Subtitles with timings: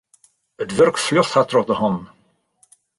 [0.63, 2.05] It wurk fljocht har troch de hannen.